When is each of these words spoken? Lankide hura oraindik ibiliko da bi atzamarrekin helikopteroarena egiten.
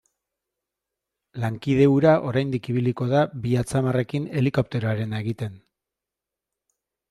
Lankide 1.43 1.85
hura 1.97 2.15
oraindik 2.31 2.71
ibiliko 2.75 3.09
da 3.13 3.23
bi 3.45 3.55
atzamarrekin 3.63 4.27
helikopteroarena 4.41 5.23
egiten. 5.27 5.65